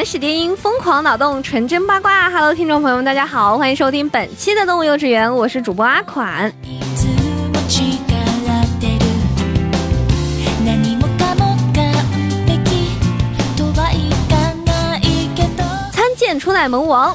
[0.00, 2.30] 原始电音，疯狂脑洞，纯真八卦。
[2.30, 6.50] Hello，听众朋友们，大家好，欢迎收听本期的动物幼稚园，我是主播阿款。
[15.92, 17.14] 参见初代萌王，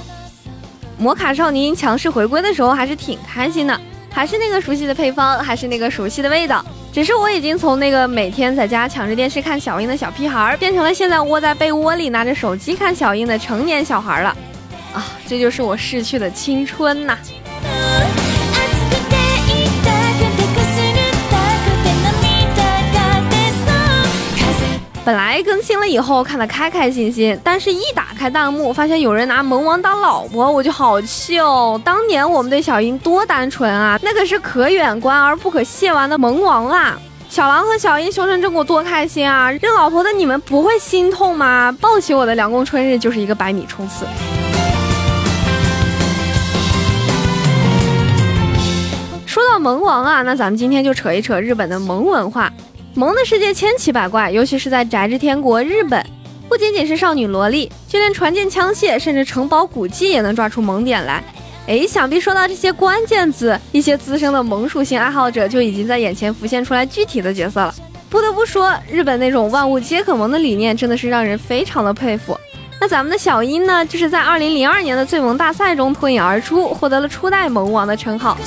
[1.00, 3.82] 魔卡少年强势回归的时候还是挺开心的，
[4.12, 6.64] 还是那个熟悉的配方，还是那个熟悉的味道。
[6.96, 14.30] 只是我已经从那个每天在家抢着电视看小樱的小屁孩，变成了现在窝在被窝里拿着手机看小樱的成年小孩了，
[14.94, 17.18] 啊，这就是我逝去的青春呐！
[25.06, 31.80] 本来更新了以后看得开开心心，但是一打开弹幕，发现有人拿萌王当老婆，我就好气哦！
[31.86, 37.00] 当年我们对小樱多单纯啊，那可是可远观而不可亵玩的萌王啊！
[37.30, 39.52] 小狼和小樱修成正果多开心啊！
[39.52, 41.72] 认老婆的你们不会心痛吗？
[41.80, 44.08] 抱起我的凉宫春日就是一个百米冲刺。
[49.28, 52.52] 说到萌王啊，那咱们今天就扯一扯日本的萌文化。
[52.98, 56.02] 萌的世界千奇百怪，尤其是在宅之天国日本，
[56.48, 61.22] 不仅仅是少女萝莉，就连传剑枪械，甚至城堡古迹也能抓出萌点来。
[61.68, 67.76] 哎，想必说到这些关键字，一些资深的萌属性爱好者就已经在眼前浮现出来具体的角色了。
[68.10, 72.40] 不得不说，日本那种万物皆可萌的理念，真的是让人非常的佩服。
[72.80, 78.38] 那咱们的小樱呢，就是在二零零二年的最萌大赛中脱颖而出，获得了初代萌王的称号。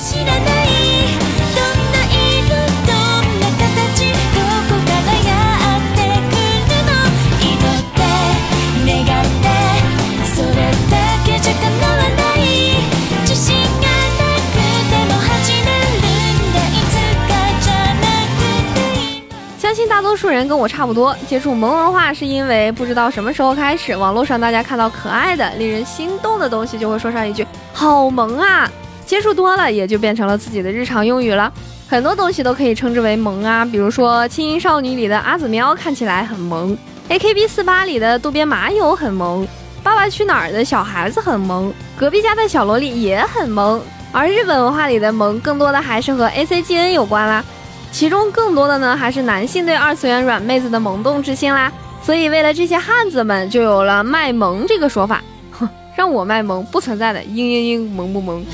[20.29, 28.69] 人跟我差不多，接触萌文化是因为不知道什么时候开始，网络上大家看到可爱的、令人心动的东西，就会说上一句“好萌啊”。
[29.05, 31.51] 接触多了，也就变成了自己的日常用语了。
[31.87, 36.77] 很多东西都可以称之为萌啊，比如说《轻音少女》里的阿紫喵看起来很萌
[37.09, 39.43] ，AKB 四八里的渡边麻友很萌，
[39.81, 43.81] 《爸爸去哪儿》的小孩子很萌，隔壁家的小萝莉也很萌。
[44.11, 47.43] 而日本文化里的萌，更多的还是和 ACGN 有关啦。
[47.91, 51.71] 其中更多的呢，还是男性对二次元软妹子的萌动之心啦。
[52.01, 55.21] 所以为了这些汉子们，就有了卖萌这个说法。
[55.51, 58.45] 哼，让我卖萌不存在的，嘤嘤嘤，萌不萌？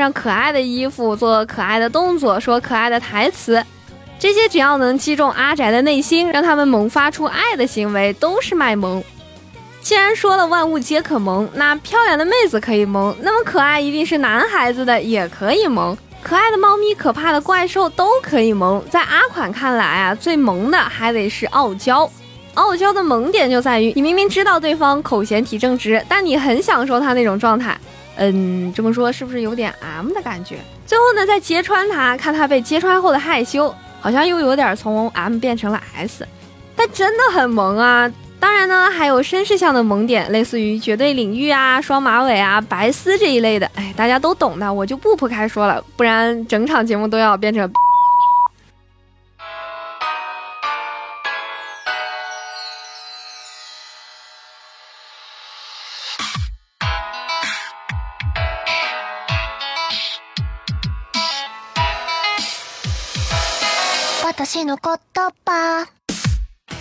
[0.00, 3.62] 上可爱的衣服，做可爱的动作，说可爱的台词，
[4.18, 9.04] 这些只要能击中阿宅的内心，让他们萌发出爱的行为，都是卖萌。
[9.82, 15.96] 既然说了万物皆可萌，那漂亮的妹子可以萌，那么可爱一定是男孩子的也可以萌。
[16.22, 18.82] 可爱的猫咪、可怕的怪兽都可以萌。
[18.90, 22.10] 在阿款看来啊，最萌的还得是傲娇。
[22.54, 27.78] 傲娇的萌点就在于，你明明知道对方口嫌体正直，但你很享受他那种状态。
[28.22, 30.56] 嗯，这么说是不是有点 M 的感觉？
[30.86, 36.28] 最后呢，再揭穿他，看他被揭穿后的害羞，好像又有点从 M 变成了 S，
[36.76, 38.12] 但真的很萌啊！
[38.38, 47.70] 当然呢，还有绅士向的萌点，类似于绝对领域啊、双马尾啊、白丝这一类的，哎，大家都懂的，我就不铺开说了，不然整场节目都要变成。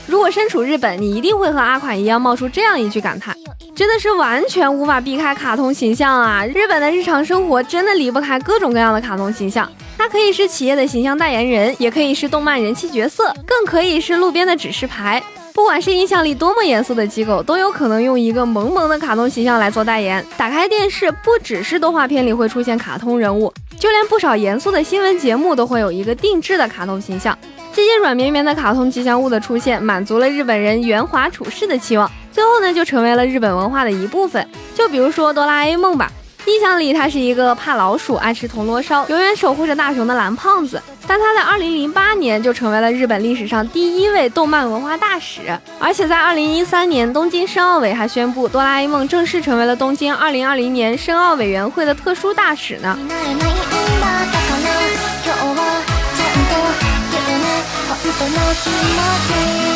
[0.08, 3.36] 如果身处日本，你一定会和阿款一样冒出这样一句感叹：
[3.76, 6.46] 真的是完全无法避开卡通形象啊！
[6.46, 15.22] 日本的日常生活真的离不开各种各样的卡通形象，它可以是企业的形象代言人，也可以是动漫人气角色，更可以是路边的指示牌。
[15.54, 20.26] 不管是影响力多么严肃的机构，都有可能用一个萌萌的卡通形象来做代言。
[20.38, 27.38] 打开电视，不只是动画片里会出现卡通人物，就连不少严肃的新闻节目都会有一个定制的卡通形象。
[27.74, 34.48] 这些软绵绵的卡通吉祥物的出现，满足了日本人圆滑处事的期望，最后呢，就成为了日本文化的一部分。
[34.76, 36.12] 就比如说哆啦 A 梦吧。
[36.46, 40.82] 印象里，他是一个怕老鼠、爱吃铜锣烧、永远守护着大雄的蓝胖子。
[41.06, 45.42] 但他在2008年就成为了日本历史上第一位动漫文化大使，
[45.80, 52.98] 而且在2013年东京申奥委还宣布，哆啦 A 梦正式成为了东京2020年申奥委员会的特殊大使呢。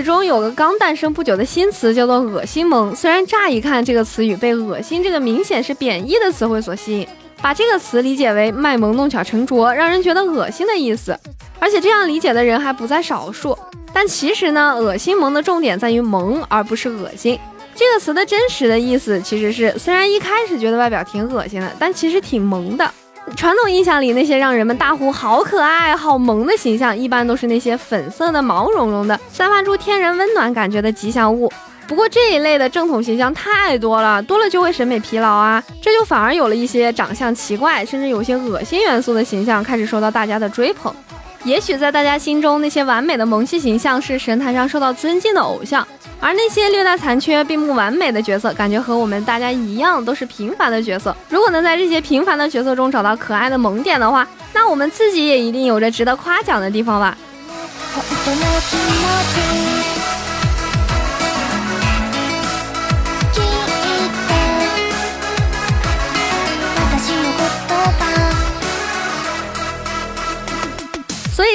[0.00, 2.96] 语中有个刚诞生不久的新词，叫做“恶心萌”。
[2.96, 7.08] 虽然乍一看这个词语被“恶心”这个明显是贬义的词汇所吸引，
[7.42, 11.14] 把这个词理解为卖萌、弄巧成拙，让人觉得恶心的意思。
[11.58, 13.56] 而且这样理解的人还不在少数。
[13.92, 17.38] 但其实呢，“恶心萌”的重点在于萌，而不是恶心。
[17.74, 22.90] 这个词的真实的意思其实是，虽然一开始觉得外表挺恶心的，但其实挺萌的。
[23.36, 31.50] 传统印象里，那些让人们大呼“好可爱、好萌”的形象，一般都是那些粉色的、毛茸茸的、散发出天然温暖感觉的吉祥物。
[31.88, 40.94] 不过这一类的正统形象太多了，多了就会审美疲劳啊，这就反而有了一些长相奇怪，甚至有些恶心元素的形象开始受到大家的追捧。
[41.42, 45.86] 也许在大家心中，那些完美的萌系形象是神坛上受到尊敬的偶像。
[46.20, 51.16] 而那些略带残缺并不完美的角色，感觉和我们大家一样，都是平凡的角色。
[51.30, 57.16] 如果能在这些平凡的角色中找到可爱的萌点的话，那我们自己也一定有着值得夸奖的地方吧。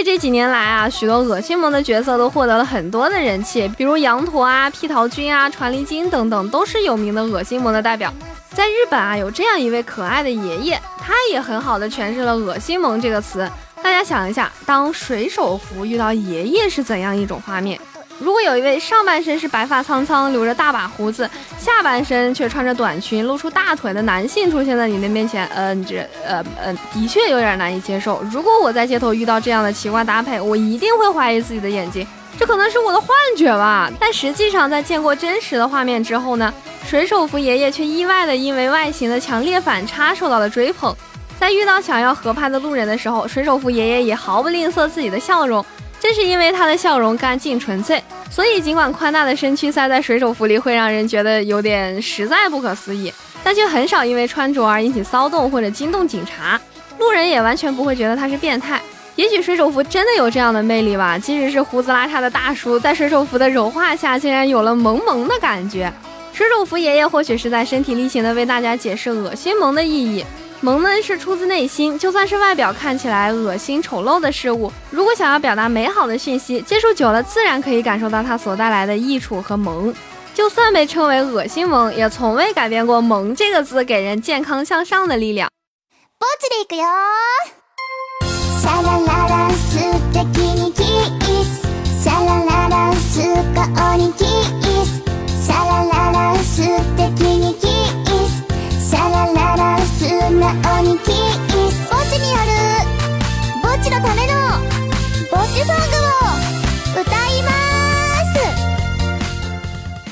[0.05, 8.13] 这几年来啊，许多恶心萌的角色都获得了很多的人气，比如羊驼啊、屁桃君啊、传力金等等，都是有名的恶心萌的代表。
[8.51, 13.49] 在日本啊，有这样一位可爱的爷爷，他也很好的诠释了“恶心萌”这个词。
[13.81, 17.79] 大家想一下，当水手服遇到爷爷是怎样一种画面？
[18.17, 28.23] 如果有一位上半身是白发苍苍、留着大把胡子，下半身却穿着短裙、露出大腿的男性出现在你的面前，嗯，这呃呃，的确有点难以接受。
[28.31, 32.07] 如果我在街头遇到这样的奇怪搭配，我一定会怀疑自己的眼睛，
[32.39, 33.91] 这可能是我的幻觉吧。
[33.99, 36.53] 但实际上，在见过真实的画面之后呢，
[36.87, 40.95] 水手服爷爷却意外的因为外形的强烈反差受到了追捧。
[41.37, 45.63] 在遇到想要合拍的路人的时候，水手服爷爷也毫不吝啬自己的笑容。
[46.05, 47.99] 正是因为他的笑容干净纯粹，
[48.29, 53.11] 所以尽管宽大的身躯塞在水手服里会让人觉得有点实在不可思议，
[53.43, 56.61] 但却很少因为穿着而引起骚动或者惊动警察。
[56.99, 58.79] 路人也完全不会觉得他是变态。
[59.15, 61.17] 也许水手服真的有这样的魅力吧？
[61.17, 65.91] 即使是胡子拉碴的大叔，在水手服的柔化下，竟然有了萌萌的感觉。
[66.33, 70.23] 水手服爷爷或许是在身体力行的为大家解释恶心萌的意义。
[70.61, 79.93] 萌呢是出自内心，就算是外表看起来恶心丑陋的事物，如果想要表达美好的讯息，接触久了自然可以感受到它所带来的益处和萌。
[80.33, 85.49] 就算被称为恶心萌，也从未改变过“萌”这个字给人健康向上的力量。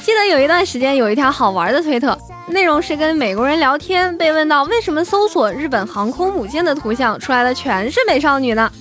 [0.03, 8.71] 记得有一段时间有一条好玩的推特，内容是跟美国人聊天，被问到为什么搜索日本航空母舰的图像出来的全是美少女呢？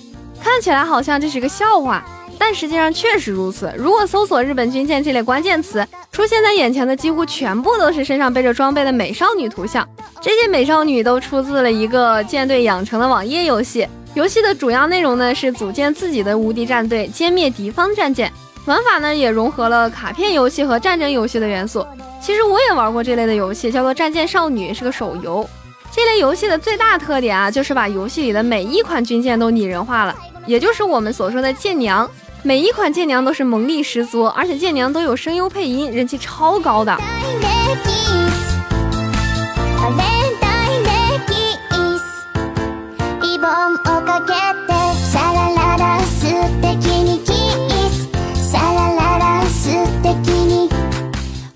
[0.42, 2.04] 看起来好像这是个笑话，
[2.38, 3.72] 但实际上确实如此。
[3.76, 9.86] 如果搜索日本军舰这类关键词，出现在眼前的几乎全部都是身上背着装备的美少女图像。
[10.22, 18.32] 这些美少女都出自了一个舰队养成的网页游戏，游戏的主要内容呢是组建自己的无敌战队，歼灭敌方战舰。
[18.66, 21.84] 玩法呢也融合了卡片游戏和战争游戏的元素。
[22.20, 25.44] 其实我也玩过这类的游戏，叫做《战舰少女》，是个手游。
[25.90, 30.14] 这类游戏的最大特点啊，就是把游戏里的每一款军舰都拟人化了，
[30.46, 32.08] 也就是我们所说的舰娘。
[32.44, 36.96] 每一款舰娘都是萌力十足，而且舰娘都有声优配音，人气超高的。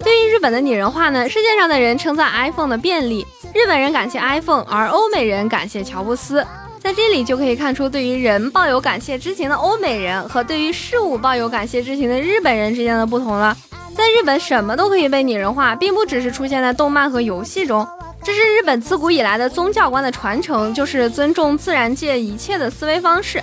[0.05, 1.29] 对于日本的拟人化呢？
[1.29, 6.47] 世界上的人称赞 iPhone 的便利，日本人感谢 iPhone，而欧美人感谢乔布斯。
[6.81, 13.57] 在这里就可以看出，对于人抱有感谢之情的欧美人和对于事物抱有感谢之情的日本人之间的不同了。
[13.97, 17.85] 在日本，什么都可以被拟人化，并不只是出现在动漫和游戏中，
[18.27, 23.41] 这是日本自古以来的宗教观的传承，就是尊重自然界一切的思维方式。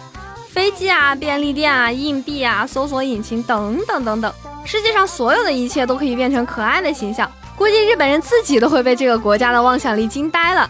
[0.49, 4.33] 飞机啊，便利店啊，硬币啊，搜索引擎等等等等，
[4.65, 7.31] 世界上所有的一切都可以变成可爱的形象。
[7.55, 10.69] 估计日本人自己都会被这个国家的妄想力惊呆了。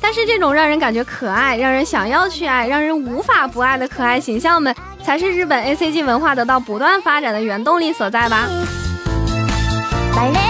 [0.00, 4.74] 但是这种让人感觉可爱、让人想要去爱、让人无法不爱的可爱形象们，
[5.04, 8.48] 才是日本 A C G 文化得到不断发展的原动力所在吧。
[10.14, 10.49] 私